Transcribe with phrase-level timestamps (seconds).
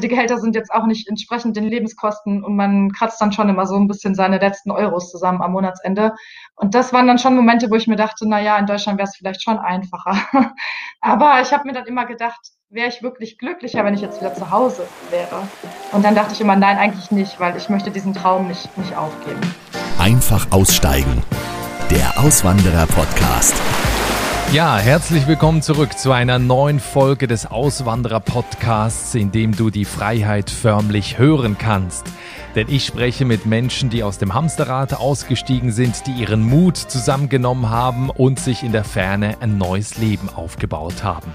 [0.00, 3.66] die Gehälter sind jetzt auch nicht entsprechend den Lebenskosten und man kratzt dann schon immer
[3.66, 6.12] so ein bisschen seine letzten Euros zusammen am Monatsende.
[6.56, 9.08] Und das waren dann schon Momente, wo ich mir dachte, na ja, in Deutschland wäre
[9.08, 10.16] es vielleicht schon einfacher.
[11.00, 14.34] Aber ich habe mir dann immer gedacht, wäre ich wirklich glücklicher, wenn ich jetzt wieder
[14.34, 15.42] zu Hause wäre.
[15.92, 18.96] Und dann dachte ich immer, nein, eigentlich nicht, weil ich möchte diesen Traum nicht, nicht
[18.96, 19.40] aufgeben.
[19.98, 21.22] Einfach aussteigen.
[21.90, 23.60] Der Auswanderer-Podcast.
[24.52, 30.50] Ja, herzlich willkommen zurück zu einer neuen Folge des Auswanderer-Podcasts, in dem du die Freiheit
[30.50, 32.04] förmlich hören kannst.
[32.54, 37.70] Denn ich spreche mit Menschen, die aus dem Hamsterrad ausgestiegen sind, die ihren Mut zusammengenommen
[37.70, 41.32] haben und sich in der Ferne ein neues Leben aufgebaut haben.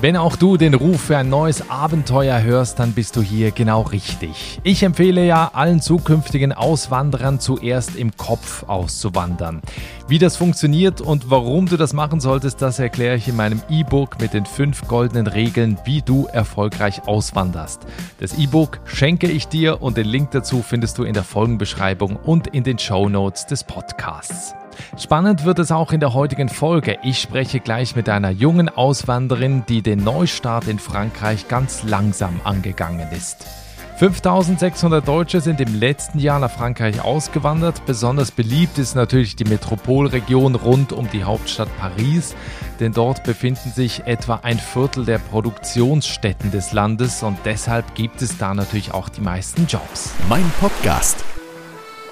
[0.00, 3.82] Wenn auch du den Ruf für ein neues Abenteuer hörst, dann bist du hier genau
[3.82, 4.60] richtig.
[4.62, 9.62] Ich empfehle ja allen zukünftigen Auswanderern zuerst im Kopf auszuwandern.
[10.06, 14.20] Wie das funktioniert und warum du das machen solltest, das erkläre ich in meinem E-Book
[14.20, 17.86] mit den fünf goldenen Regeln, wie du erfolgreich auswanderst.
[18.20, 22.46] Das E-Book schenke ich dir und den Link dazu findest du in der Folgenbeschreibung und
[22.48, 24.54] in den Show Notes des Podcasts.
[24.98, 26.98] Spannend wird es auch in der heutigen Folge.
[27.02, 33.10] Ich spreche gleich mit einer jungen Auswanderin, die den Neustart in Frankreich ganz langsam angegangen
[33.12, 33.63] ist.
[33.96, 37.86] 5600 Deutsche sind im letzten Jahr nach Frankreich ausgewandert.
[37.86, 42.34] Besonders beliebt ist natürlich die Metropolregion rund um die Hauptstadt Paris,
[42.80, 48.36] denn dort befinden sich etwa ein Viertel der Produktionsstätten des Landes und deshalb gibt es
[48.36, 50.12] da natürlich auch die meisten Jobs.
[50.28, 51.24] Mein Podcast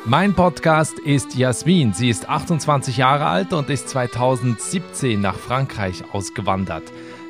[0.05, 1.93] mein Podcast ist Jasmin.
[1.93, 6.83] Sie ist 28 Jahre alt und ist 2017 nach Frankreich ausgewandert.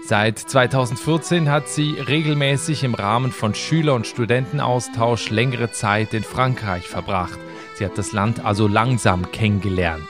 [0.04, 6.88] Seit 2014 hat sie regelmäßig im Rahmen von Schüler- und Studentenaustausch längere Zeit in Frankreich
[6.88, 7.38] verbracht.
[7.76, 10.08] Sie hat das Land also langsam kennengelernt.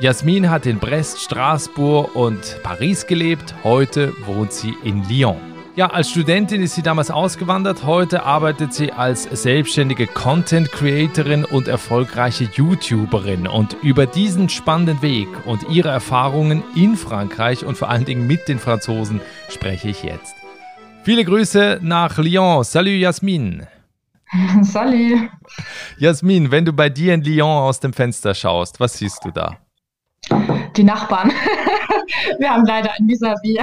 [0.00, 3.54] Jasmin hat in Brest, Straßburg und Paris gelebt.
[3.64, 5.57] Heute wohnt sie in Lyon.
[5.78, 7.84] Ja, als Studentin ist sie damals ausgewandert.
[7.84, 13.46] Heute arbeitet sie als selbstständige Content Creatorin und erfolgreiche YouTuberin.
[13.46, 18.48] Und über diesen spannenden Weg und ihre Erfahrungen in Frankreich und vor allen Dingen mit
[18.48, 20.34] den Franzosen spreche ich jetzt.
[21.04, 22.64] Viele Grüße nach Lyon.
[22.64, 23.64] Salut Jasmin.
[24.62, 25.30] Salut.
[25.96, 29.58] Jasmin, wenn du bei dir in Lyon aus dem Fenster schaust, was siehst du da?
[30.76, 31.32] Die Nachbarn.
[32.38, 33.58] wir haben leider ein Vis-à-vis.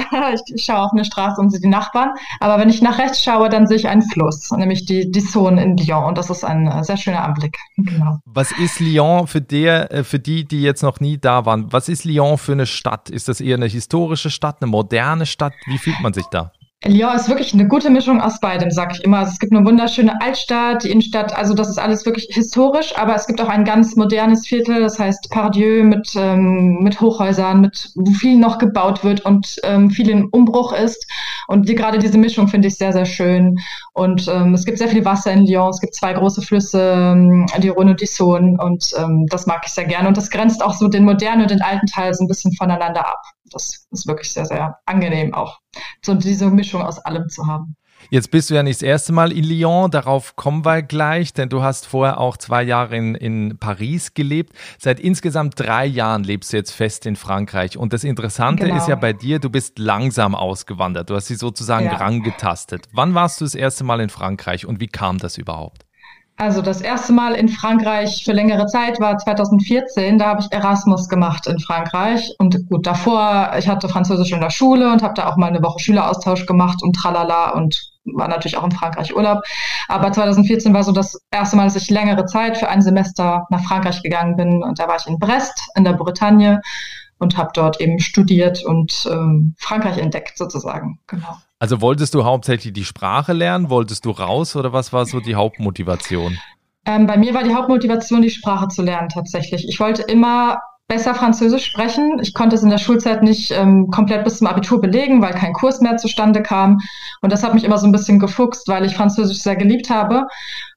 [0.55, 2.11] Ich schaue auf eine Straße und sehe die Nachbarn.
[2.39, 5.61] Aber wenn ich nach rechts schaue, dann sehe ich einen Fluss, nämlich die, die Saône
[5.61, 6.03] in Lyon.
[6.05, 7.57] Und das ist ein äh, sehr schöner Anblick.
[7.77, 8.19] Genau.
[8.25, 11.71] Was ist Lyon für, der, äh, für die, die jetzt noch nie da waren?
[11.71, 13.09] Was ist Lyon für eine Stadt?
[13.09, 15.53] Ist das eher eine historische Stadt, eine moderne Stadt?
[15.65, 16.51] Wie fühlt man sich da?
[16.87, 19.19] Lyon ist wirklich eine gute Mischung aus beidem, sag ich immer.
[19.19, 23.15] Also es gibt eine wunderschöne Altstadt, die Innenstadt, also das ist alles wirklich historisch, aber
[23.15, 27.89] es gibt auch ein ganz modernes Viertel, das heißt Pardieu mit, ähm, mit Hochhäusern, mit
[27.95, 31.07] wo viel noch gebaut wird und ähm, viel im Umbruch ist.
[31.47, 33.57] Und die, gerade diese Mischung finde ich sehr, sehr schön.
[33.93, 37.47] Und ähm, es gibt sehr viel Wasser in Lyon, es gibt zwei große Flüsse, ähm,
[37.57, 40.07] die Rhône und die Saône und ähm, das mag ich sehr gerne.
[40.07, 43.07] Und das grenzt auch so den modernen und den alten Teil so ein bisschen voneinander
[43.07, 45.59] ab das ist wirklich sehr, sehr angenehm auch,
[46.03, 47.75] so diese Mischung aus allem zu haben.
[48.09, 51.49] Jetzt bist du ja nicht das erste Mal in Lyon, darauf kommen wir gleich, denn
[51.49, 54.53] du hast vorher auch zwei Jahre in, in Paris gelebt.
[54.77, 57.77] Seit insgesamt drei Jahren lebst du jetzt fest in Frankreich.
[57.77, 58.77] Und das Interessante genau.
[58.77, 61.09] ist ja bei dir, du bist langsam ausgewandert.
[61.09, 61.95] Du hast sie sozusagen ja.
[61.95, 62.87] rangetastet.
[62.91, 65.84] Wann warst du das erste Mal in Frankreich und wie kam das überhaupt?
[66.37, 70.17] Also das erste Mal in Frankreich für längere Zeit war 2014.
[70.17, 72.35] Da habe ich Erasmus gemacht in Frankreich.
[72.39, 75.63] Und gut, davor, ich hatte Französisch in der Schule und habe da auch mal eine
[75.63, 79.43] Woche Schüleraustausch gemacht und tralala und war natürlich auch in Frankreich Urlaub.
[79.87, 83.63] Aber 2014 war so das erste Mal, dass ich längere Zeit für ein Semester nach
[83.63, 84.61] Frankreich gegangen bin.
[84.61, 86.61] Und da war ich in Brest in der Bretagne
[87.17, 90.99] und habe dort eben studiert und ähm, Frankreich entdeckt sozusagen.
[91.07, 91.37] Genau.
[91.59, 93.69] Also wolltest du hauptsächlich die Sprache lernen?
[93.69, 96.37] Wolltest du raus oder was war so die Hauptmotivation?
[96.85, 99.67] Ähm, bei mir war die Hauptmotivation, die Sprache zu lernen tatsächlich.
[99.67, 102.19] Ich wollte immer besser Französisch sprechen.
[102.21, 105.53] Ich konnte es in der Schulzeit nicht ähm, komplett bis zum Abitur belegen, weil kein
[105.53, 106.79] Kurs mehr zustande kam.
[107.21, 110.27] Und das hat mich immer so ein bisschen gefuchst, weil ich Französisch sehr geliebt habe,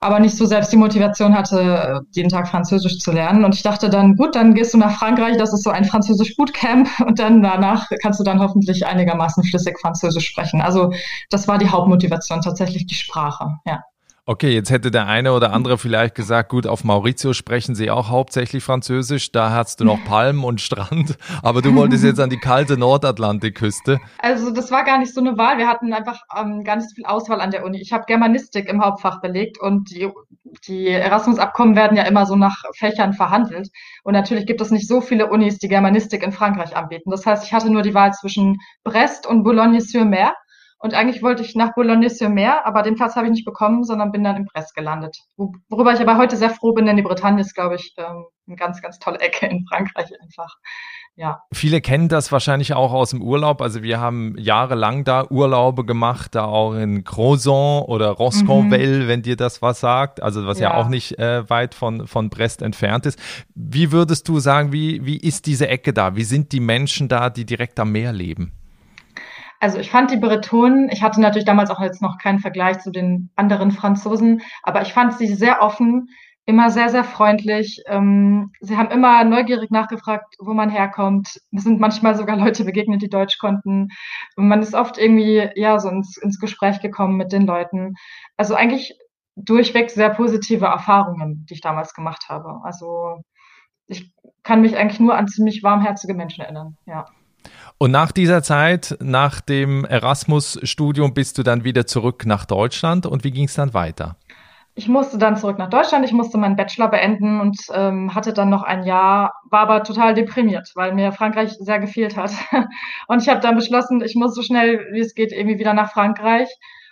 [0.01, 3.45] aber nicht so selbst die Motivation hatte, jeden Tag Französisch zu lernen.
[3.45, 6.89] Und ich dachte dann, gut, dann gehst du nach Frankreich, das ist so ein Französisch-Bootcamp
[7.07, 10.63] und dann danach kannst du dann hoffentlich einigermaßen flüssig Französisch sprechen.
[10.63, 10.93] Also
[11.31, 13.83] das war die Hauptmotivation, tatsächlich die Sprache, ja.
[14.31, 18.11] Okay, jetzt hätte der eine oder andere vielleicht gesagt, gut, auf Mauritius sprechen sie auch
[18.11, 22.37] hauptsächlich Französisch, da hast du noch Palmen und Strand, aber du wolltest jetzt an die
[22.37, 24.01] kalte Nordatlantikküste.
[24.19, 26.95] Also das war gar nicht so eine Wahl, wir hatten einfach ähm, gar nicht so
[26.95, 27.81] viel Auswahl an der Uni.
[27.81, 30.11] Ich habe Germanistik im Hauptfach belegt und die,
[30.67, 33.71] die Erasmus-Abkommen werden ja immer so nach Fächern verhandelt
[34.05, 37.11] und natürlich gibt es nicht so viele Unis, die Germanistik in Frankreich anbieten.
[37.11, 40.35] Das heißt, ich hatte nur die Wahl zwischen Brest und Boulogne-sur-Mer
[40.81, 44.23] Und eigentlich wollte ich nach Boulogne-sur-Mer, aber den Platz habe ich nicht bekommen, sondern bin
[44.23, 45.17] dann in Brest gelandet.
[45.37, 48.57] worüber ich aber heute sehr froh bin, denn die Bretagne ist, glaube ich, ähm, eine
[48.57, 50.57] ganz, ganz tolle Ecke in Frankreich einfach.
[51.17, 51.43] Ja.
[51.53, 53.61] Viele kennen das wahrscheinlich auch aus dem Urlaub.
[53.61, 59.09] Also wir haben jahrelang da Urlaube gemacht, da auch in Crozon oder Rosconvelle, mhm.
[59.09, 60.23] wenn dir das was sagt.
[60.23, 63.19] Also was ja, ja auch nicht äh, weit von, von Brest entfernt ist.
[63.55, 66.15] Wie würdest du sagen, wie, wie ist diese Ecke da?
[66.15, 68.53] Wie sind die Menschen da, die direkt am Meer leben?
[69.61, 72.91] Also ich fand die Bretonen, ich hatte natürlich damals auch jetzt noch keinen Vergleich zu
[72.91, 76.09] den anderen Franzosen, aber ich fand sie sehr offen,
[76.49, 77.83] immer sehr, sehr freundlich.
[77.87, 81.29] Ähm, sie haben immer neugierig nachgefragt, wo man herkommt.
[81.53, 83.89] Es sind manchmal sogar Leute begegnet, die Deutsch konnten.
[84.35, 87.97] Und man ist oft irgendwie, ja, so ins, ins Gespräch gekommen mit den Leuten.
[88.39, 88.97] Also eigentlich
[89.37, 92.61] durchweg sehr positive Erfahrungen, die ich damals gemacht habe.
[92.65, 93.23] Also
[93.87, 94.11] ich
[94.43, 97.07] kann mich eigentlich nur an ziemlich warmherzige Menschen erinnern, ja.
[97.81, 103.23] Und nach dieser Zeit, nach dem Erasmus-Studium, bist du dann wieder zurück nach Deutschland und
[103.23, 104.17] wie ging es dann weiter?
[104.75, 108.49] Ich musste dann zurück nach Deutschland, ich musste meinen Bachelor beenden und ähm, hatte dann
[108.49, 112.33] noch ein Jahr, war aber total deprimiert, weil mir Frankreich sehr gefehlt hat.
[113.09, 115.91] Und ich habe dann beschlossen, ich muss so schnell wie es geht irgendwie wieder nach
[115.91, 116.49] Frankreich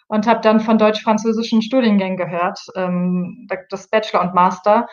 [0.09, 4.87] und habe dann von deutsch-französischen Studiengängen gehört, ähm, das Bachelor und Master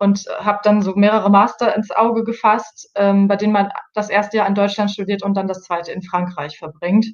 [0.00, 4.38] und habe dann so mehrere Master ins Auge gefasst, ähm, bei denen man das erste
[4.38, 7.06] Jahr in Deutschland studiert und dann das zweite in Frankreich verbringt.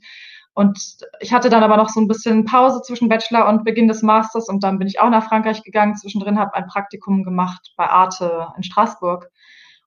[0.55, 0.79] Und
[1.21, 4.49] ich hatte dann aber noch so ein bisschen Pause zwischen Bachelor und Beginn des Masters
[4.49, 5.97] und dann bin ich auch nach Frankreich gegangen.
[5.97, 9.29] Zwischendrin habe ein Praktikum gemacht bei Arte in Straßburg.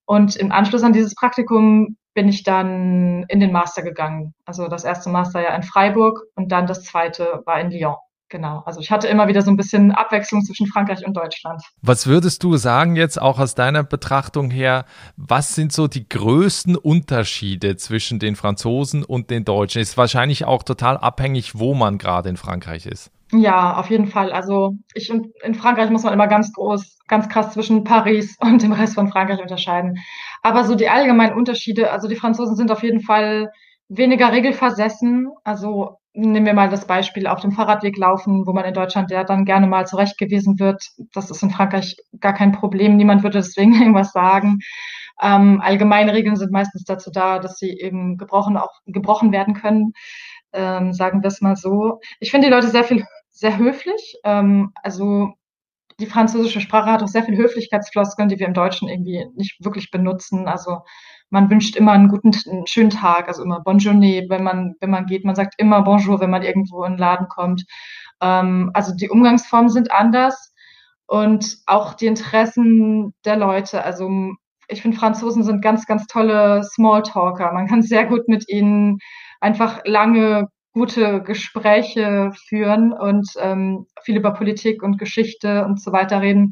[0.05, 4.33] Und im Anschluss an dieses Praktikum bin ich dann in den Master gegangen.
[4.45, 7.95] Also das erste Master ja in Freiburg und dann das zweite war in Lyon.
[8.29, 11.63] Genau, also ich hatte immer wieder so ein bisschen Abwechslung zwischen Frankreich und Deutschland.
[11.81, 14.85] Was würdest du sagen jetzt auch aus deiner Betrachtung her,
[15.17, 19.81] was sind so die größten Unterschiede zwischen den Franzosen und den Deutschen?
[19.81, 23.11] Ist wahrscheinlich auch total abhängig, wo man gerade in Frankreich ist.
[23.31, 24.31] Ja, auf jeden Fall.
[24.31, 28.73] Also ich in Frankreich muss man immer ganz groß, ganz krass zwischen Paris und dem
[28.73, 29.97] Rest von Frankreich unterscheiden.
[30.43, 33.51] Aber so die allgemeinen Unterschiede, also die Franzosen sind auf jeden Fall
[33.87, 35.29] weniger regelversessen.
[35.43, 39.23] Also nehmen wir mal das Beispiel auf dem Fahrradweg laufen, wo man in Deutschland ja
[39.23, 40.83] dann gerne mal zurechtgewiesen wird.
[41.13, 42.97] Das ist in Frankreich gar kein Problem.
[42.97, 44.59] Niemand würde deswegen irgendwas sagen.
[45.21, 49.93] Ähm, allgemeine Regeln sind meistens dazu da, dass sie eben gebrochen auch gebrochen werden können.
[50.53, 51.99] Ähm, sagen wir es mal so.
[52.19, 54.17] Ich finde die Leute sehr viel sehr höflich.
[54.23, 55.33] Ähm, also
[55.99, 59.91] die französische Sprache hat auch sehr viel Höflichkeitsfloskeln, die wir im Deutschen irgendwie nicht wirklich
[59.91, 60.47] benutzen.
[60.47, 60.79] Also
[61.29, 65.05] man wünscht immer einen guten, einen schönen Tag, also immer Bonjourné, wenn man, wenn man
[65.05, 65.25] geht.
[65.25, 67.65] Man sagt immer Bonjour, wenn man irgendwo in den Laden kommt.
[68.21, 70.53] Ähm, also die Umgangsformen sind anders
[71.05, 73.83] und auch die Interessen der Leute.
[73.83, 74.09] Also
[74.67, 77.51] ich finde, Franzosen sind ganz, ganz tolle Smalltalker.
[77.51, 78.99] Man kann sehr gut mit ihnen
[79.41, 86.21] einfach lange gute Gespräche führen und ähm, viel über Politik und Geschichte und so weiter
[86.21, 86.51] reden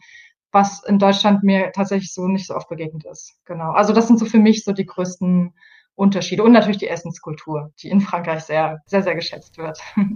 [0.58, 3.36] was in Deutschland mir tatsächlich so nicht so oft begegnet ist.
[3.46, 3.72] Genau.
[3.72, 5.54] Also das sind so für mich so die größten
[5.98, 9.80] Unterschiede und natürlich die Essenskultur, die in Frankreich sehr, sehr, sehr geschätzt wird.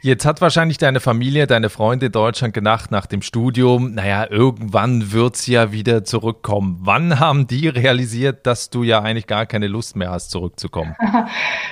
[0.00, 5.12] Jetzt hat wahrscheinlich deine Familie, deine Freunde in Deutschland gedacht nach dem Studium, naja, irgendwann
[5.12, 6.78] wird's ja wieder zurückkommen.
[6.80, 10.94] Wann haben die realisiert, dass du ja eigentlich gar keine Lust mehr hast, zurückzukommen?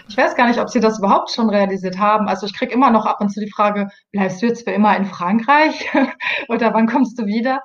[0.09, 2.29] Ich weiß gar nicht, ob sie das überhaupt schon realisiert haben.
[2.29, 4.95] Also ich kriege immer noch ab und zu die Frage, bleibst du jetzt für immer
[4.97, 5.89] in Frankreich?
[6.49, 7.61] Oder wann kommst du wieder?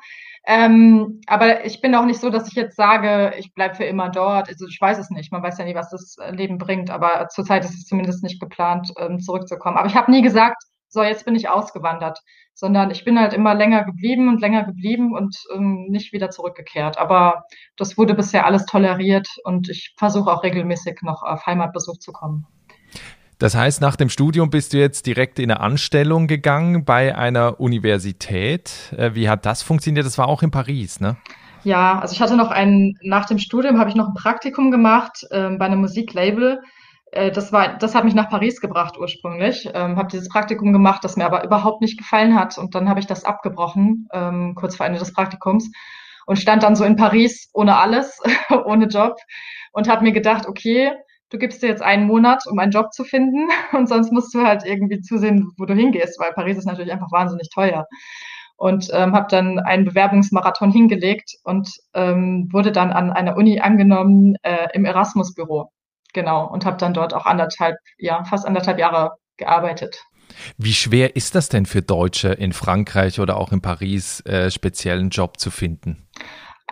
[0.50, 4.10] Ähm, aber ich bin auch nicht so, dass ich jetzt sage, ich bleibe für immer
[4.10, 4.48] dort.
[4.48, 5.30] Also ich weiß es nicht.
[5.32, 6.90] Man weiß ja nie, was das Leben bringt.
[6.90, 9.76] Aber zurzeit ist es zumindest nicht geplant, ähm, zurückzukommen.
[9.78, 12.20] Aber ich habe nie gesagt, so jetzt bin ich ausgewandert,
[12.54, 16.98] sondern ich bin halt immer länger geblieben und länger geblieben und ähm, nicht wieder zurückgekehrt.
[16.98, 17.44] Aber
[17.76, 22.48] das wurde bisher alles toleriert und ich versuche auch regelmäßig noch auf Heimatbesuch zu kommen.
[23.40, 27.60] Das heißt, nach dem Studium bist du jetzt direkt in eine Anstellung gegangen bei einer
[27.60, 28.94] Universität.
[28.98, 30.06] Äh, wie hat das funktioniert?
[30.06, 31.18] Das war auch in Paris, ne?
[31.64, 35.28] Ja, also ich hatte noch ein, nach dem Studium habe ich noch ein Praktikum gemacht
[35.32, 36.62] ähm, bei einem Musiklabel.
[37.12, 39.70] Äh, das war, das hat mich nach Paris gebracht ursprünglich.
[39.72, 42.58] Ähm, habe dieses Praktikum gemacht, das mir aber überhaupt nicht gefallen hat.
[42.58, 45.70] Und dann habe ich das abgebrochen, ähm, kurz vor Ende des Praktikums.
[46.26, 48.20] Und stand dann so in Paris ohne alles,
[48.66, 49.16] ohne Job.
[49.74, 50.92] Und habe mir gedacht, okay,
[51.30, 54.42] du gibst dir jetzt einen Monat, um einen Job zu finden und sonst musst du
[54.42, 57.86] halt irgendwie zusehen, wo du hingehst, weil Paris ist natürlich einfach wahnsinnig teuer.
[58.60, 64.36] Und ähm, habe dann einen Bewerbungsmarathon hingelegt und ähm, wurde dann an einer Uni angenommen
[64.42, 65.70] äh, im Erasmus-Büro.
[66.14, 66.50] Genau.
[66.50, 70.04] Und habe dann dort auch anderthalb, ja, fast anderthalb Jahre gearbeitet.
[70.58, 75.10] Wie schwer ist das denn für Deutsche in Frankreich oder auch in Paris, äh, speziellen
[75.10, 76.08] Job zu finden?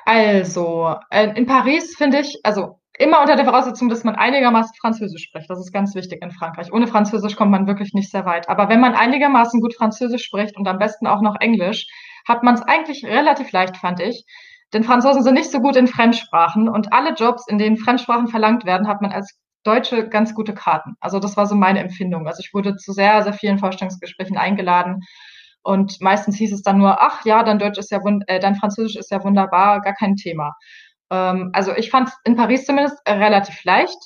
[0.05, 5.23] Also, äh, in Paris finde ich, also immer unter der Voraussetzung, dass man einigermaßen Französisch
[5.23, 5.49] spricht.
[5.49, 6.71] Das ist ganz wichtig in Frankreich.
[6.71, 8.49] Ohne Französisch kommt man wirklich nicht sehr weit.
[8.49, 11.87] Aber wenn man einigermaßen gut Französisch spricht und am besten auch noch Englisch,
[12.27, 14.25] hat man es eigentlich relativ leicht, fand ich.
[14.73, 18.65] Denn Franzosen sind nicht so gut in Fremdsprachen und alle Jobs, in denen Fremdsprachen verlangt
[18.65, 20.95] werden, hat man als Deutsche ganz gute Karten.
[20.99, 22.27] Also das war so meine Empfindung.
[22.27, 25.01] Also ich wurde zu sehr, sehr vielen Vorstellungsgesprächen eingeladen
[25.65, 28.95] und meistens hieß es dann nur, ach ja, dein Deutsch ist ja äh, dein Französisch
[28.95, 30.53] ist ja wunderbar, gar kein Thema.
[31.15, 33.97] Ähm, also ich fand es in Paris zumindest relativ leicht.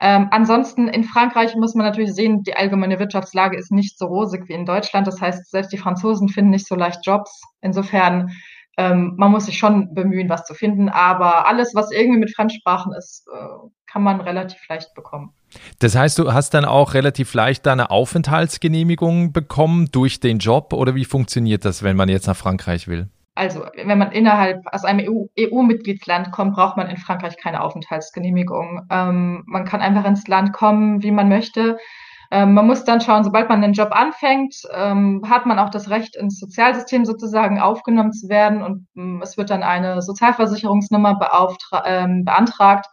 [0.00, 4.48] Ähm, ansonsten in Frankreich muss man natürlich sehen, die allgemeine Wirtschaftslage ist nicht so rosig
[4.48, 5.06] wie in Deutschland.
[5.06, 7.42] Das heißt, selbst die Franzosen finden nicht so leicht Jobs.
[7.62, 8.30] Insofern,
[8.76, 10.88] ähm, man muss sich schon bemühen, was zu finden.
[10.88, 15.32] Aber alles, was irgendwie mit Fremdsprachen ist, äh, kann man relativ leicht bekommen.
[15.80, 20.94] Das heißt, du hast dann auch relativ leicht deine Aufenthaltsgenehmigung bekommen durch den Job oder
[20.94, 23.08] wie funktioniert das, wenn man jetzt nach Frankreich will?
[23.38, 25.06] Also, wenn man innerhalb aus einem
[25.38, 28.88] EU-Mitgliedsland EU kommt, braucht man in Frankreich keine Aufenthaltsgenehmigung.
[28.90, 31.78] Ähm, man kann einfach ins Land kommen, wie man möchte.
[32.32, 35.88] Ähm, man muss dann schauen, sobald man den Job anfängt, ähm, hat man auch das
[35.88, 41.16] Recht, ins Sozialsystem sozusagen aufgenommen zu werden und ähm, es wird dann eine Sozialversicherungsnummer
[41.86, 42.86] ähm, beantragt,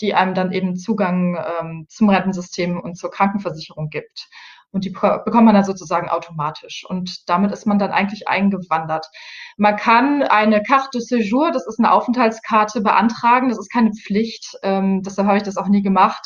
[0.00, 4.28] die einem dann eben Zugang ähm, zum Rentensystem und zur Krankenversicherung gibt.
[4.72, 6.84] Und die bekommt man dann sozusagen automatisch.
[6.88, 9.06] Und damit ist man dann eigentlich eingewandert.
[9.56, 13.48] Man kann eine Carte de Séjour, das ist eine Aufenthaltskarte, beantragen.
[13.48, 14.56] Das ist keine Pflicht.
[14.62, 16.24] Ähm, deshalb habe ich das auch nie gemacht.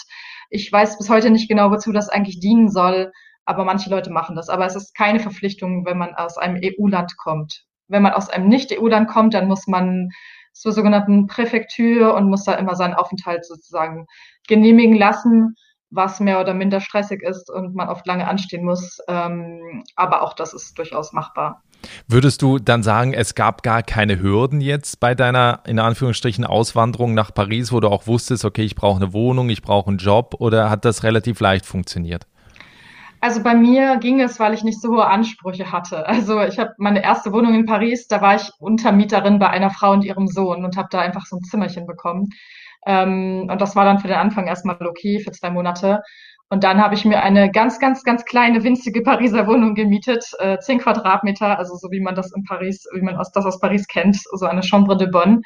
[0.51, 3.13] Ich weiß bis heute nicht genau, wozu das eigentlich dienen soll.
[3.47, 4.51] Aber manche Leute machen das.
[4.51, 7.65] Aber es ist keine Verpflichtung, wenn man aus einem EU-Land kommt.
[7.89, 10.11] Wenn man aus einem Nicht-EU-Land kommt, dann muss man
[10.53, 14.07] zur sogenannten Präfektur und muss da immer seinen Aufenthalt sozusagen
[14.47, 15.57] genehmigen lassen
[15.91, 18.99] was mehr oder minder stressig ist und man oft lange anstehen muss.
[19.09, 21.63] Ähm, aber auch das ist durchaus machbar.
[22.09, 27.15] Würdest du dann sagen, es gab gar keine Hürden jetzt bei deiner, in Anführungsstrichen, Auswanderung
[27.15, 30.35] nach Paris, wo du auch wusstest, okay, ich brauche eine Wohnung, ich brauche einen Job
[30.39, 32.27] oder hat das relativ leicht funktioniert?
[33.21, 36.07] Also bei mir ging es, weil ich nicht so hohe Ansprüche hatte.
[36.07, 39.93] Also ich habe meine erste Wohnung in Paris, da war ich Untermieterin bei einer Frau
[39.93, 42.29] und ihrem Sohn und habe da einfach so ein Zimmerchen bekommen.
[42.87, 46.03] Ähm, und das war dann für den Anfang erstmal okay für zwei Monate.
[46.51, 50.59] Und dann habe ich mir eine ganz, ganz, ganz kleine, winzige Pariser Wohnung gemietet, äh,
[50.59, 54.19] zehn Quadratmeter, also so wie man das in Paris, wie man das aus Paris kennt,
[54.33, 55.41] so eine Chambre de Bonne.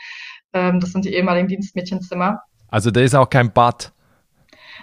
[0.53, 2.41] Ähm, das sind die ehemaligen Dienstmädchenzimmer.
[2.69, 3.93] Also da ist auch kein Bad.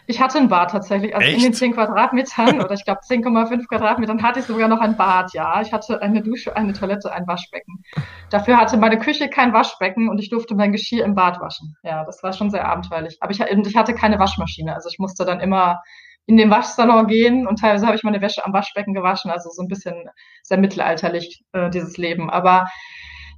[0.08, 1.16] Ich hatte ein Bad tatsächlich.
[1.16, 1.38] Also Echt?
[1.38, 5.34] in den 10 Quadratmetern oder ich glaube 10,5 Quadratmetern hatte ich sogar noch ein Bad,
[5.34, 5.62] ja.
[5.62, 7.84] Ich hatte eine Dusche, eine Toilette, ein Waschbecken.
[8.30, 11.76] Dafür hatte meine Küche kein Waschbecken und ich durfte mein Geschirr im Bad waschen.
[11.84, 13.18] Ja, das war schon sehr abenteuerlich.
[13.22, 14.74] Aber ich, ich hatte keine Waschmaschine.
[14.76, 15.82] Also ich musste dann immer
[16.28, 19.32] in den Waschsalon gehen und teilweise habe ich meine Wäsche am Waschbecken gewaschen.
[19.32, 20.10] Also so ein bisschen
[20.44, 22.30] sehr mittelalterlich, äh, dieses Leben.
[22.30, 22.68] Aber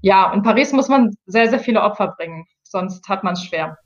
[0.01, 2.45] ja, in Paris muss man sehr, sehr viele Opfer bringen.
[2.63, 3.77] Sonst hat man es schwer.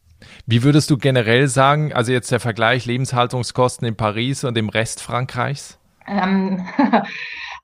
[0.45, 5.01] Wie würdest du generell sagen, also jetzt der Vergleich Lebenshaltungskosten in Paris und im Rest
[5.01, 5.79] Frankreichs?
[6.07, 6.65] Ähm,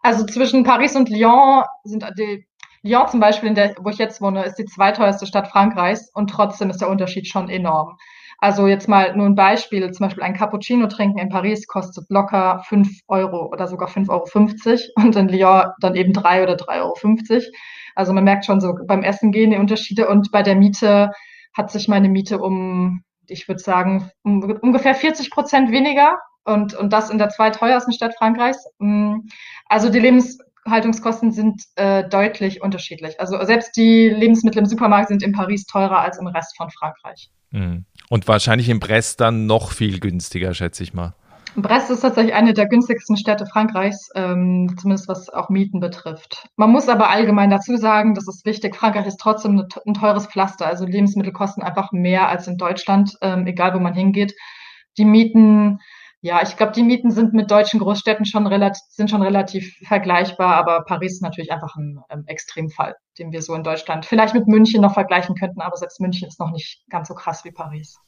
[0.02, 2.46] also zwischen Paris und Lyon sind die,
[2.84, 6.70] Lyon zum Beispiel, der, wo ich jetzt wohne, ist die zweiteuerste Stadt Frankreichs und trotzdem
[6.70, 7.98] ist der Unterschied schon enorm.
[8.40, 12.62] Also jetzt mal nur ein Beispiel, zum Beispiel ein Cappuccino trinken in Paris kostet locker
[12.68, 16.82] fünf Euro oder sogar fünf Euro fünfzig und in Lyon dann eben drei oder drei
[16.82, 16.94] Euro.
[16.94, 17.52] fünfzig.
[17.96, 21.10] Also man merkt schon so beim Essen gehen die Unterschiede und bei der Miete
[21.58, 26.94] hat sich meine Miete um, ich würde sagen, um ungefähr 40 Prozent weniger und, und
[26.94, 28.66] das in der zweiteuersten Stadt Frankreichs.
[28.78, 29.22] Mm,
[29.66, 33.20] also die Lebenshaltungskosten sind äh, deutlich unterschiedlich.
[33.20, 37.30] Also selbst die Lebensmittel im Supermarkt sind in Paris teurer als im Rest von Frankreich.
[37.52, 37.86] Mhm.
[38.10, 41.16] Und wahrscheinlich in Brest dann noch viel günstiger, schätze ich mal.
[41.62, 46.48] Brest ist tatsächlich eine der günstigsten Städte Frankreichs, ähm, zumindest was auch Mieten betrifft.
[46.56, 50.68] Man muss aber allgemein dazu sagen, das ist wichtig, Frankreich ist trotzdem ein teures Pflaster.
[50.68, 54.36] Also Lebensmittel kosten einfach mehr als in Deutschland, ähm, egal wo man hingeht.
[54.98, 55.80] Die Mieten
[56.22, 60.56] ja, ich glaube, die Mieten sind mit deutschen Großstädten schon relativ, sind schon relativ vergleichbar,
[60.56, 64.48] aber Paris ist natürlich einfach ein ähm, Extremfall, den wir so in Deutschland vielleicht mit
[64.48, 68.00] München noch vergleichen könnten, aber selbst München ist noch nicht ganz so krass wie Paris.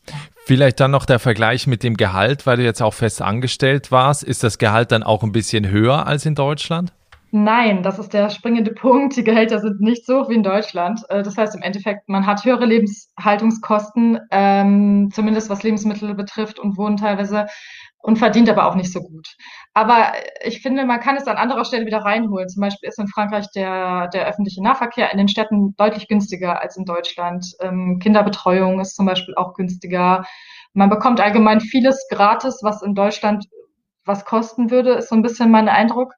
[0.46, 4.24] Vielleicht dann noch der Vergleich mit dem Gehalt, weil du jetzt auch fest angestellt warst.
[4.24, 6.92] Ist das Gehalt dann auch ein bisschen höher als in Deutschland?
[7.32, 9.16] Nein, das ist der springende Punkt.
[9.16, 11.02] Die Gehälter sind nicht so hoch wie in Deutschland.
[11.10, 16.76] Äh, das heißt im Endeffekt, man hat höhere Lebenshaltungskosten, ähm, zumindest was Lebensmittel betrifft und
[16.78, 17.46] Wohnen teilweise
[18.02, 19.28] und verdient aber auch nicht so gut.
[19.74, 20.14] Aber
[20.44, 22.48] ich finde, man kann es an anderer Stelle wieder reinholen.
[22.48, 26.78] Zum Beispiel ist in Frankreich der, der öffentliche Nahverkehr in den Städten deutlich günstiger als
[26.78, 27.46] in Deutschland.
[27.62, 30.24] Ähm, Kinderbetreuung ist zum Beispiel auch günstiger.
[30.74, 33.46] Man bekommt allgemein vieles gratis, was in Deutschland
[34.06, 36.14] was kosten würde, ist so ein bisschen mein Eindruck.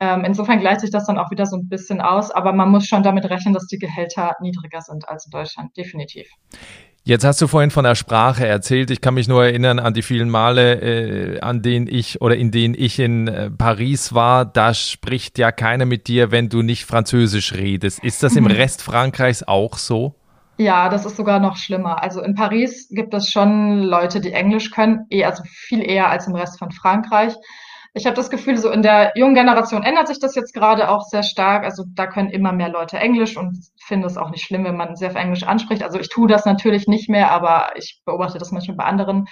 [0.00, 2.86] Ähm, insofern gleicht sich das dann auch wieder so ein bisschen aus, aber man muss
[2.86, 6.28] schon damit rechnen, dass die Gehälter niedriger sind als in Deutschland, definitiv.
[7.08, 8.90] Jetzt hast du vorhin von der Sprache erzählt.
[8.90, 12.50] Ich kann mich nur erinnern an die vielen Male, äh, an denen ich oder in
[12.50, 14.44] denen ich in äh, Paris war.
[14.44, 18.04] Da spricht ja keiner mit dir, wenn du nicht Französisch redest.
[18.04, 18.50] Ist das im mhm.
[18.50, 20.16] Rest Frankreichs auch so?
[20.58, 22.02] Ja, das ist sogar noch schlimmer.
[22.02, 26.26] Also in Paris gibt es schon Leute, die Englisch können, eh, also viel eher als
[26.26, 27.32] im Rest von Frankreich.
[27.94, 31.02] Ich habe das Gefühl, so in der jungen Generation ändert sich das jetzt gerade auch
[31.02, 31.64] sehr stark.
[31.64, 34.94] Also da können immer mehr Leute Englisch und finde es auch nicht schlimm, wenn man
[34.96, 35.82] sehr auf Englisch anspricht.
[35.82, 39.26] Also ich tue das natürlich nicht mehr, aber ich beobachte das manchmal bei anderen.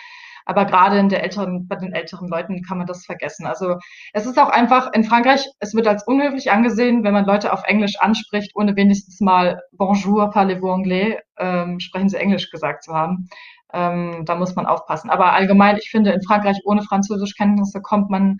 [0.48, 3.46] Aber gerade in der älteren, bei den älteren Leuten kann man das vergessen.
[3.46, 3.76] Also
[4.12, 7.64] es ist auch einfach in Frankreich, es wird als unhöflich angesehen, wenn man Leute auf
[7.64, 13.28] Englisch anspricht, ohne wenigstens mal Bonjour, parlez-vous anglais, ähm, sprechen sie Englisch gesagt zu haben.
[13.72, 15.10] Ähm, da muss man aufpassen.
[15.10, 18.38] Aber allgemein, ich finde, in Frankreich ohne Französischkenntnisse kommt man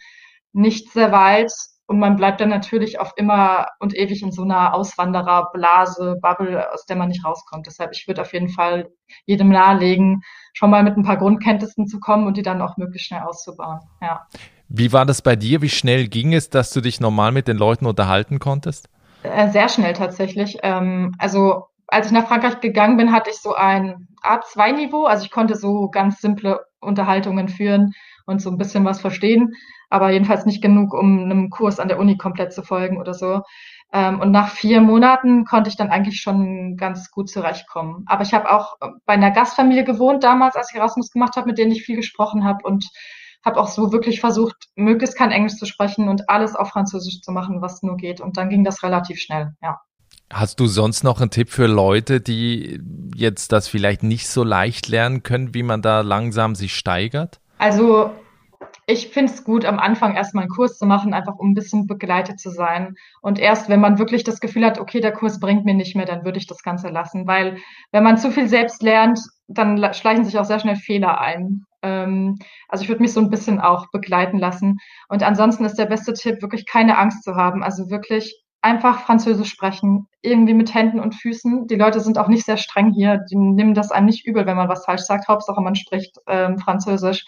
[0.53, 1.53] nicht sehr weit.
[1.89, 6.85] Und man bleibt dann natürlich auf immer und ewig in so einer Auswandererblase, Bubble, aus
[6.85, 7.67] der man nicht rauskommt.
[7.67, 8.89] Deshalb, ich würde auf jeden Fall
[9.25, 13.07] jedem nahelegen, schon mal mit ein paar Grundkenntnissen zu kommen und die dann auch möglichst
[13.07, 13.79] schnell auszubauen.
[14.03, 14.27] Ja.
[14.69, 15.63] Wie war das bei dir?
[15.63, 18.89] Wie schnell ging es, dass du dich normal mit den Leuten unterhalten konntest?
[19.23, 20.59] Äh, sehr schnell tatsächlich.
[20.65, 25.05] Ähm, also als ich nach Frankreich gegangen bin, hatte ich so ein A2-Niveau.
[25.05, 27.93] Also ich konnte so ganz simple Unterhaltungen führen
[28.27, 29.55] und so ein bisschen was verstehen,
[29.89, 33.43] aber jedenfalls nicht genug, um einem Kurs an der Uni komplett zu folgen oder so.
[33.93, 38.05] Ähm, und nach vier Monaten konnte ich dann eigentlich schon ganz gut zurechtkommen.
[38.07, 41.59] Aber ich habe auch bei einer Gastfamilie gewohnt damals, als ich Erasmus gemacht habe, mit
[41.59, 42.89] denen ich viel gesprochen habe und
[43.45, 47.31] habe auch so wirklich versucht, möglichst kein Englisch zu sprechen und alles auf Französisch zu
[47.31, 48.21] machen, was nur geht.
[48.21, 49.79] Und dann ging das relativ schnell, ja.
[50.33, 52.81] Hast du sonst noch einen Tipp für Leute, die
[53.15, 57.41] jetzt das vielleicht nicht so leicht lernen können, wie man da langsam sich steigert?
[57.59, 58.11] Also
[58.89, 61.87] ich finde es gut, am Anfang erstmal einen Kurs zu machen, einfach um ein bisschen
[61.87, 62.95] begleitet zu sein.
[63.21, 66.07] Und erst, wenn man wirklich das Gefühl hat, okay, der Kurs bringt mir nicht mehr,
[66.07, 67.27] dann würde ich das Ganze lassen.
[67.27, 67.59] Weil
[67.91, 71.65] wenn man zu viel selbst lernt, dann schleichen sich auch sehr schnell Fehler ein.
[71.83, 74.79] Ähm, also ich würde mich so ein bisschen auch begleiten lassen.
[75.09, 77.65] Und ansonsten ist der beste Tipp, wirklich keine Angst zu haben.
[77.65, 81.69] Also wirklich einfach Französisch sprechen, irgendwie mit Händen und Füßen.
[81.69, 84.57] Die Leute sind auch nicht sehr streng hier, die nehmen das einem nicht übel, wenn
[84.57, 85.29] man was falsch sagt.
[85.29, 87.25] Hauptsache, man spricht ähm, Französisch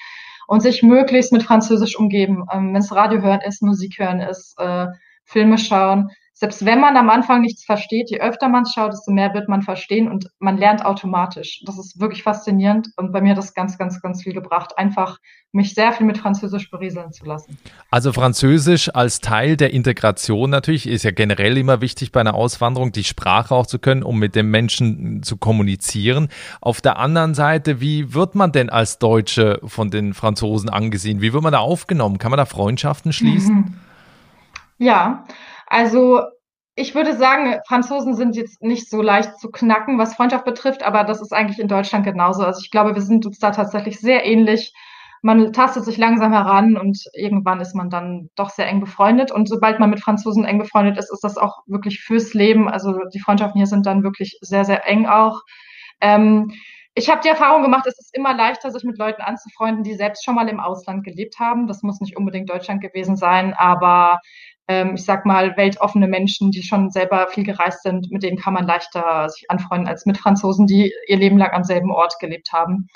[0.48, 2.44] und sich möglichst mit Französisch umgeben.
[2.52, 4.88] Ähm, Wenn es Radio hören ist, Musik hören ist, äh,
[5.24, 6.10] Filme schauen.
[6.40, 9.48] Selbst wenn man am Anfang nichts versteht, je öfter man es schaut, desto mehr wird
[9.48, 11.64] man verstehen und man lernt automatisch.
[11.66, 15.18] Das ist wirklich faszinierend und bei mir hat das ganz, ganz, ganz viel gebracht, einfach
[15.50, 17.58] mich sehr viel mit Französisch berieseln zu lassen.
[17.90, 22.92] Also Französisch als Teil der Integration natürlich ist ja generell immer wichtig bei einer Auswanderung,
[22.92, 26.28] die Sprache auch zu können, um mit den Menschen zu kommunizieren.
[26.60, 31.20] Auf der anderen Seite, wie wird man denn als Deutsche von den Franzosen angesehen?
[31.20, 32.18] Wie wird man da aufgenommen?
[32.18, 33.56] Kann man da Freundschaften schließen?
[33.56, 33.74] Mhm.
[34.80, 35.24] Ja,
[35.68, 36.22] also
[36.74, 41.02] ich würde sagen, Franzosen sind jetzt nicht so leicht zu knacken, was Freundschaft betrifft, aber
[41.02, 42.44] das ist eigentlich in Deutschland genauso.
[42.44, 44.72] Also ich glaube, wir sind uns da tatsächlich sehr ähnlich.
[45.20, 49.32] Man tastet sich langsam heran und irgendwann ist man dann doch sehr eng befreundet.
[49.32, 52.68] Und sobald man mit Franzosen eng befreundet ist, ist das auch wirklich fürs Leben.
[52.68, 55.42] Also die Freundschaften hier sind dann wirklich sehr, sehr eng auch.
[56.00, 56.52] Ähm,
[56.94, 60.24] ich habe die Erfahrung gemacht, es ist immer leichter, sich mit Leuten anzufreunden, die selbst
[60.24, 61.66] schon mal im Ausland gelebt haben.
[61.66, 64.20] Das muss nicht unbedingt Deutschland gewesen sein, aber
[64.68, 68.54] ähm, ich sag mal, weltoffene Menschen, die schon selber viel gereist sind, mit denen kann
[68.54, 72.52] man leichter sich anfreunden als mit Franzosen, die ihr Leben lang am selben Ort gelebt
[72.52, 72.88] haben.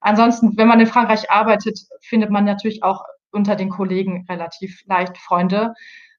[0.00, 5.16] Ansonsten, wenn man in Frankreich arbeitet, findet man natürlich auch unter den Kollegen relativ leicht
[5.16, 5.74] Freunde.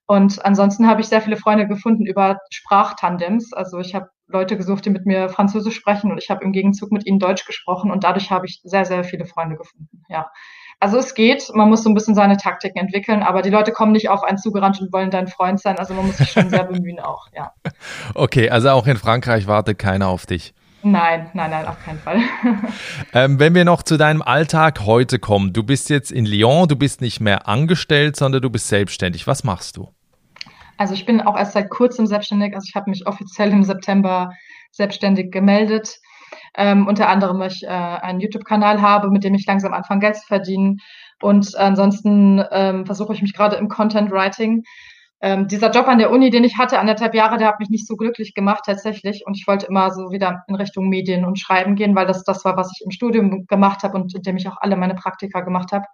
[0.05, 3.53] Und ansonsten habe ich sehr viele Freunde gefunden über Sprachtandems.
[3.53, 6.91] Also ich habe Leute gesucht, die mit mir Französisch sprechen und ich habe im Gegenzug
[6.91, 10.03] mit ihnen Deutsch gesprochen und dadurch habe ich sehr, sehr viele Freunde gefunden.
[10.07, 10.29] Ja.
[10.83, 13.93] Also es geht, man muss so ein bisschen seine Taktiken entwickeln, aber die Leute kommen
[13.93, 15.79] nicht auf einen zugerannt und wollen dein Freund sein.
[15.79, 17.53] Also man muss sich schon sehr bemühen auch, ja.
[18.15, 20.53] Okay, also auch in Frankreich wartet keiner auf dich.
[20.81, 22.19] Nein, nein, nein, auf keinen Fall.
[23.13, 26.75] ähm, wenn wir noch zu deinem Alltag heute kommen, du bist jetzt in Lyon, du
[26.75, 29.25] bist nicht mehr angestellt, sondern du bist selbstständig.
[29.25, 29.87] Was machst du?
[30.77, 32.55] Also ich bin auch erst seit kurzem selbstständig.
[32.55, 34.31] Also ich habe mich offiziell im September
[34.71, 36.01] selbstständig gemeldet.
[36.55, 40.27] Ähm, unter anderem, ich äh, einen YouTube-Kanal habe, mit dem ich langsam anfange, Geld zu
[40.27, 40.77] verdienen.
[41.21, 44.63] Und ansonsten ähm, versuche ich mich gerade im Content Writing.
[45.21, 47.87] Ähm, dieser Job an der Uni, den ich hatte, anderthalb Jahre, der hat mich nicht
[47.87, 49.23] so glücklich gemacht tatsächlich.
[49.25, 52.43] Und ich wollte immer so wieder in Richtung Medien und Schreiben gehen, weil das das
[52.43, 55.39] war, was ich im Studium gemacht habe und in dem ich auch alle meine Praktika
[55.39, 55.85] gemacht habe.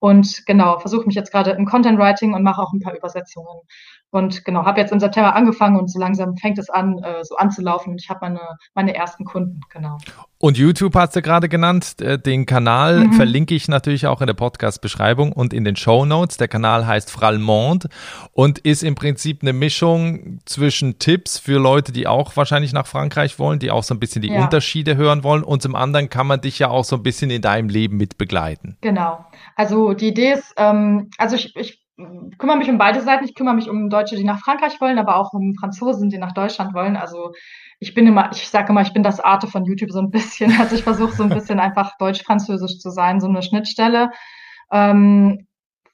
[0.00, 3.62] Und genau, versuche mich jetzt gerade im Content Writing und mache auch ein paar Übersetzungen.
[4.10, 7.36] Und genau, habe jetzt im September angefangen und so langsam fängt es an, äh, so
[7.36, 7.96] anzulaufen.
[7.98, 8.40] Ich habe meine,
[8.74, 9.98] meine ersten Kunden, genau.
[10.38, 12.00] Und YouTube hast du gerade genannt.
[12.00, 13.12] Äh, den Kanal mhm.
[13.14, 16.38] verlinke ich natürlich auch in der Podcast-Beschreibung und in den Show Notes.
[16.38, 17.88] Der Kanal heißt Fralmond
[18.32, 23.38] und ist im Prinzip eine Mischung zwischen Tipps für Leute, die auch wahrscheinlich nach Frankreich
[23.38, 24.42] wollen, die auch so ein bisschen die ja.
[24.42, 25.42] Unterschiede hören wollen.
[25.42, 28.16] Und zum anderen kann man dich ja auch so ein bisschen in deinem Leben mit
[28.16, 28.78] begleiten.
[28.80, 29.26] Genau.
[29.54, 31.82] Also die Idee ist, ähm, also ich, ich
[32.38, 33.24] kümmere mich um beide Seiten.
[33.24, 36.32] Ich kümmere mich um Deutsche, die nach Frankreich wollen, aber auch um Franzosen, die nach
[36.32, 36.96] Deutschland wollen.
[36.96, 37.32] Also
[37.80, 40.52] ich bin immer, ich sage immer, ich bin das Arte von YouTube so ein bisschen.
[40.60, 44.10] Also ich versuche so ein bisschen einfach deutsch-französisch zu sein, so eine Schnittstelle.
[44.72, 45.46] Ähm,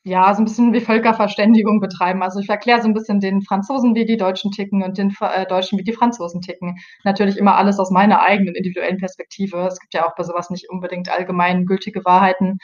[0.06, 2.22] ja, so ein bisschen wie Völkerverständigung betreiben.
[2.22, 5.46] Also ich erkläre so ein bisschen den Franzosen, wie die Deutschen ticken und den äh,
[5.46, 6.76] Deutschen, wie die Franzosen ticken.
[7.04, 9.66] Natürlich immer alles aus meiner eigenen individuellen Perspektive.
[9.66, 12.58] Es gibt ja auch bei sowas nicht unbedingt allgemein gültige Wahrheiten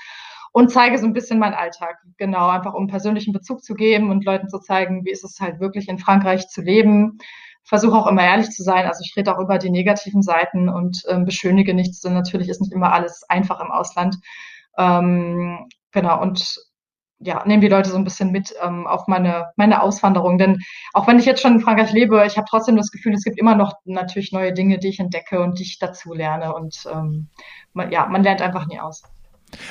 [0.52, 1.98] und zeige so ein bisschen meinen Alltag.
[2.16, 5.60] Genau, einfach um persönlichen Bezug zu geben und Leuten zu zeigen, wie ist es halt
[5.60, 7.18] wirklich in Frankreich zu leben.
[7.62, 8.86] Versuche auch immer ehrlich zu sein.
[8.86, 12.60] Also ich rede auch über die negativen Seiten und ähm, beschönige nichts, denn natürlich ist
[12.60, 14.16] nicht immer alles einfach im Ausland.
[14.76, 16.56] Ähm, genau, und
[17.20, 20.38] ja, nehme die Leute so ein bisschen mit ähm, auf meine, meine Auswanderung.
[20.38, 20.58] Denn
[20.94, 23.38] auch wenn ich jetzt schon in Frankreich lebe, ich habe trotzdem das Gefühl, es gibt
[23.38, 26.54] immer noch natürlich neue Dinge, die ich entdecke und die ich dazu lerne.
[26.54, 27.28] Und ähm,
[27.74, 29.02] man, ja, man lernt einfach nie aus.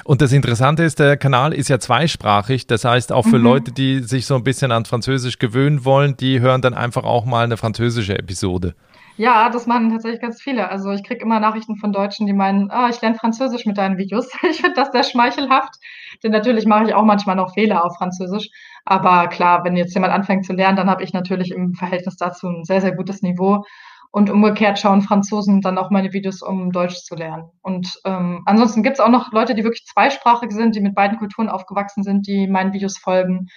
[0.04, 2.68] Und das Interessante ist, der Kanal ist ja zweisprachig.
[2.68, 3.44] Das heißt, auch für mhm.
[3.44, 7.26] Leute, die sich so ein bisschen an Französisch gewöhnen wollen, die hören dann einfach auch
[7.26, 8.76] mal eine französische Episode.
[9.20, 10.70] Ja, das machen tatsächlich ganz viele.
[10.70, 13.98] Also ich kriege immer Nachrichten von Deutschen, die meinen, ah, ich lerne Französisch mit deinen
[13.98, 14.30] Videos.
[14.50, 15.76] Ich finde das sehr schmeichelhaft.
[16.24, 18.50] Denn natürlich mache ich auch manchmal noch Fehler auf Französisch.
[18.86, 22.48] Aber klar, wenn jetzt jemand anfängt zu lernen, dann habe ich natürlich im Verhältnis dazu
[22.48, 23.66] ein sehr, sehr gutes Niveau.
[24.12, 27.50] Und umgekehrt schauen Franzosen dann auch meine Videos, um Deutsch zu lernen.
[27.62, 31.20] Und ähm, ansonsten gibt es auch noch Leute, die wirklich zweisprachig sind, die mit beiden
[31.20, 33.50] Kulturen aufgewachsen sind, die meinen Videos folgen.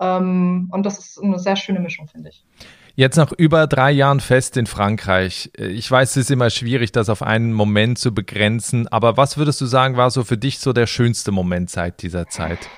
[0.00, 2.44] Ähm, und das ist eine sehr schöne Mischung, finde ich.
[2.96, 5.50] Jetzt nach über drei Jahren fest in Frankreich.
[5.56, 9.60] Ich weiß, es ist immer schwierig, das auf einen Moment zu begrenzen, aber was würdest
[9.60, 12.68] du sagen, war so für dich so der schönste Moment seit dieser Zeit?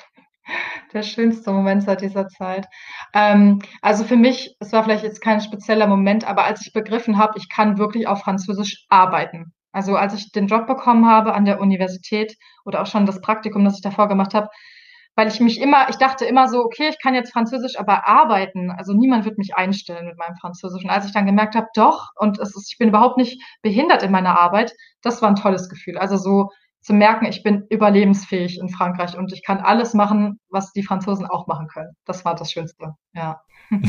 [0.92, 2.66] Der schönste Moment seit dieser Zeit.
[3.12, 7.18] Ähm, also für mich, es war vielleicht jetzt kein spezieller Moment, aber als ich begriffen
[7.18, 9.52] habe, ich kann wirklich auf Französisch arbeiten.
[9.72, 13.64] Also als ich den Job bekommen habe an der Universität oder auch schon das Praktikum,
[13.64, 14.48] das ich davor gemacht habe,
[15.16, 18.70] weil ich mich immer, ich dachte immer so, okay, ich kann jetzt Französisch, aber arbeiten,
[18.70, 20.84] also niemand wird mich einstellen mit meinem Französisch.
[20.84, 24.02] Und als ich dann gemerkt habe, doch, und es ist, ich bin überhaupt nicht behindert
[24.02, 25.96] in meiner Arbeit, das war ein tolles Gefühl.
[25.96, 26.50] Also so
[26.86, 31.26] zu merken, ich bin überlebensfähig in Frankreich und ich kann alles machen, was die Franzosen
[31.26, 31.96] auch machen können.
[32.04, 33.40] Das war das Schönste, ja.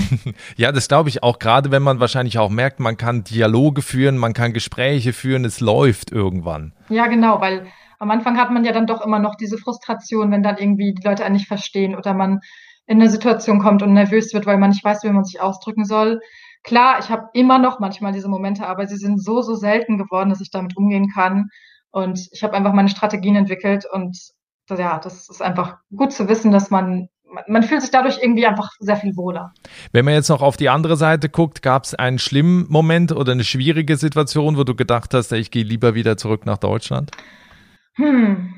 [0.55, 4.17] ja, das glaube ich auch, gerade wenn man wahrscheinlich auch merkt, man kann Dialoge führen,
[4.17, 6.73] man kann Gespräche führen, es läuft irgendwann.
[6.89, 7.67] Ja, genau, weil
[7.99, 11.07] am Anfang hat man ja dann doch immer noch diese Frustration, wenn dann irgendwie die
[11.07, 12.39] Leute einen nicht verstehen oder man
[12.88, 15.86] in eine Situation kommt und nervös wird, weil man nicht weiß, wie man sich ausdrücken
[15.86, 16.19] soll.
[16.63, 20.31] Klar, ich habe immer noch manchmal diese Momente, aber sie sind so, so selten geworden,
[20.31, 21.49] dass ich damit umgehen kann.
[21.91, 24.17] Und ich habe einfach meine Strategien entwickelt und
[24.69, 27.08] ja, das ist einfach gut zu wissen, dass man
[27.47, 29.54] man fühlt sich dadurch irgendwie einfach sehr viel wohler.
[29.91, 33.34] Wenn man jetzt noch auf die andere Seite guckt, gab es einen schlimmen Moment oder
[33.34, 37.12] eine schwierige Situation, wo du gedacht hast, ich gehe lieber wieder zurück nach Deutschland?
[37.95, 38.54] Hm.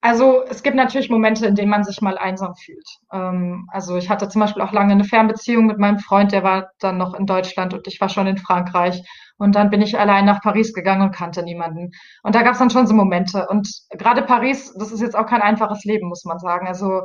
[0.00, 2.86] Also es gibt natürlich Momente, in denen man sich mal einsam fühlt.
[3.10, 6.68] Ähm, also ich hatte zum Beispiel auch lange eine Fernbeziehung mit meinem Freund, der war
[6.78, 9.02] dann noch in Deutschland und ich war schon in Frankreich.
[9.36, 11.90] Und dann bin ich allein nach Paris gegangen und kannte niemanden.
[12.22, 13.46] Und da gab es dann schon so Momente.
[13.48, 16.68] Und gerade Paris, das ist jetzt auch kein einfaches Leben, muss man sagen.
[16.68, 17.02] Also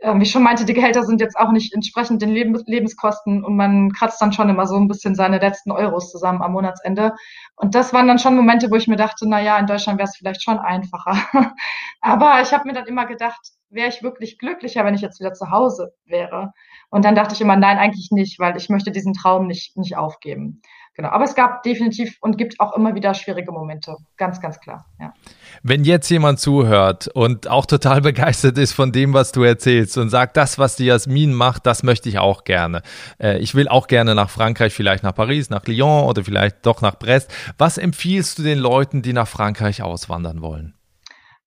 [0.00, 3.44] äh, wie ich schon meinte, die Gehälter sind jetzt auch nicht entsprechend den Leb Lebenskosten
[3.44, 7.12] und man kratzt dann schon immer so ein bisschen seine letzten Euros zusammen am Monatsende.
[7.56, 10.08] Und das waren dann schon Momente, wo ich mir dachte, na ja, in Deutschland wäre
[10.08, 11.16] es vielleicht schon einfacher.
[12.00, 15.32] Aber ich habe mir dann immer gedacht, wäre ich wirklich glücklicher, wenn ich jetzt wieder
[15.32, 16.52] zu Hause wäre.
[16.90, 19.96] Und dann dachte ich immer, nein, eigentlich nicht, weil ich möchte diesen Traum nicht, nicht
[19.96, 20.62] aufgeben.
[21.00, 21.12] Genau.
[21.14, 23.96] Aber es gab definitiv und gibt auch immer wieder schwierige Momente.
[24.18, 24.84] Ganz, ganz klar.
[25.00, 25.14] Ja.
[25.62, 30.10] Wenn jetzt jemand zuhört und auch total begeistert ist von dem, was du erzählst und
[30.10, 32.82] sagt, das, was die Jasmin macht, das möchte ich auch gerne.
[33.18, 36.82] Äh, ich will auch gerne nach Frankreich, vielleicht nach Paris, nach Lyon oder vielleicht doch
[36.82, 37.32] nach Brest.
[37.56, 40.74] Was empfiehlst du den Leuten, die nach Frankreich auswandern wollen?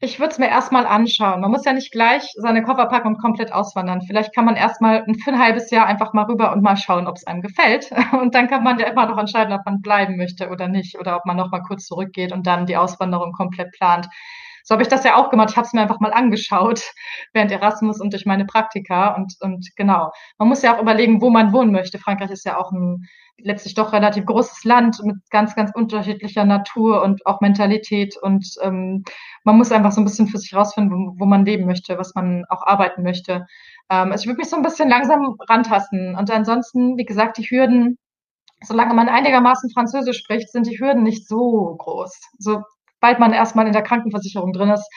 [0.03, 1.39] Ich würde es mir erstmal anschauen.
[1.39, 4.01] Man muss ja nicht gleich seine Koffer packen und komplett auswandern.
[4.01, 7.15] Vielleicht kann man erstmal für ein halbes Jahr einfach mal rüber und mal schauen, ob
[7.15, 7.89] es einem gefällt.
[8.11, 10.99] Und dann kann man ja immer noch entscheiden, ob man bleiben möchte oder nicht.
[10.99, 14.09] Oder ob man noch mal kurz zurückgeht und dann die Auswanderung komplett plant.
[14.63, 15.49] So habe ich das ja auch gemacht.
[15.51, 16.81] Ich habe es mir einfach mal angeschaut
[17.33, 19.15] während Erasmus und durch meine Praktika.
[19.15, 21.99] Und, und genau, man muss ja auch überlegen, wo man wohnen möchte.
[21.99, 23.05] Frankreich ist ja auch ein
[23.37, 28.15] letztlich doch relativ großes Land mit ganz, ganz unterschiedlicher Natur und auch Mentalität.
[28.17, 29.03] Und ähm,
[29.43, 32.15] man muss einfach so ein bisschen für sich rausfinden, wo, wo man leben möchte, was
[32.15, 33.45] man auch arbeiten möchte.
[33.89, 36.15] Ähm, also ich würde mich so ein bisschen langsam rantasten.
[36.15, 37.97] Und ansonsten, wie gesagt, die Hürden,
[38.63, 42.19] solange man einigermaßen Französisch spricht, sind die Hürden nicht so groß.
[43.03, 44.89] Sobald man erstmal in der Krankenversicherung drin ist,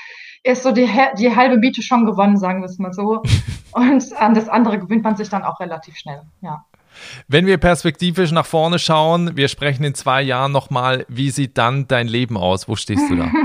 [0.45, 0.89] ist so die,
[1.19, 3.25] die halbe Miete schon gewonnen, sagen wir es mal so.
[3.73, 6.65] Und an das andere gewöhnt man sich dann auch relativ schnell, ja.
[7.27, 11.89] Wenn wir perspektivisch nach vorne schauen, wir sprechen in zwei Jahren nochmal, wie sieht dann
[11.89, 12.69] dein Leben aus?
[12.69, 13.29] Wo stehst du da?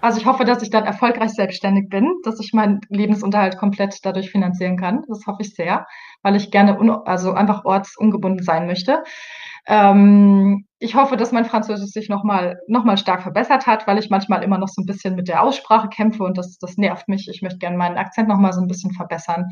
[0.00, 4.30] Also ich hoffe, dass ich dann erfolgreich selbstständig bin, dass ich meinen Lebensunterhalt komplett dadurch
[4.30, 5.02] finanzieren kann.
[5.08, 5.86] Das hoffe ich sehr,
[6.20, 6.76] weil ich gerne
[7.06, 9.02] also einfach ortsungebunden sein möchte.
[9.66, 14.10] Ähm, ich hoffe, dass mein Französisch sich nochmal noch mal stark verbessert hat, weil ich
[14.10, 17.28] manchmal immer noch so ein bisschen mit der Aussprache kämpfe und das, das nervt mich.
[17.28, 19.50] Ich möchte gerne meinen Akzent nochmal so ein bisschen verbessern.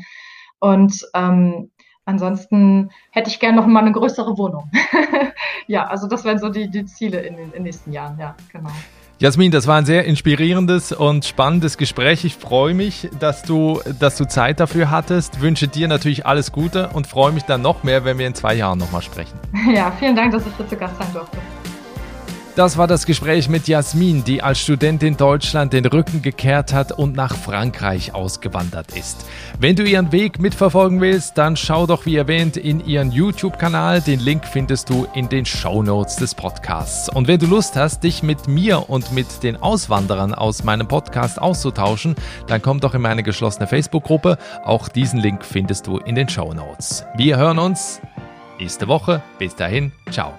[0.59, 1.71] Und ähm,
[2.05, 4.71] ansonsten hätte ich gerne noch mal eine größere Wohnung.
[5.67, 8.17] ja, also das wären so die, die Ziele in den, in den nächsten Jahren.
[8.19, 8.69] Ja, genau.
[9.19, 12.25] Jasmin, das war ein sehr inspirierendes und spannendes Gespräch.
[12.25, 15.39] Ich freue mich, dass du, dass du Zeit dafür hattest.
[15.39, 18.55] Wünsche dir natürlich alles Gute und freue mich dann noch mehr, wenn wir in zwei
[18.55, 19.37] Jahren nochmal sprechen.
[19.73, 21.37] Ja, vielen Dank, dass ich hier zu Gast sein durfte.
[22.55, 27.15] Das war das Gespräch mit Jasmin, die als Studentin Deutschland den Rücken gekehrt hat und
[27.15, 29.25] nach Frankreich ausgewandert ist.
[29.59, 34.01] Wenn du ihren Weg mitverfolgen willst, dann schau doch wie erwähnt in ihren YouTube-Kanal.
[34.01, 37.09] Den Link findest du in den Show Notes des Podcasts.
[37.09, 41.41] Und wenn du Lust hast, dich mit mir und mit den Auswanderern aus meinem Podcast
[41.41, 42.13] auszutauschen,
[42.45, 44.37] dann komm doch in meine geschlossene Facebook-Gruppe.
[44.63, 47.03] Auch diesen Link findest du in den Show Notes.
[47.17, 47.99] Wir hören uns
[48.59, 49.23] nächste Woche.
[49.39, 50.33] Bis dahin, ciao.